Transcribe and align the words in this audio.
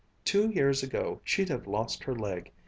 Two 0.25 0.49
years 0.49 0.81
ago 0.81 1.21
she'd 1.23 1.49
have 1.49 1.67
lost 1.67 2.05
her 2.05 2.15
leg. 2.15 2.51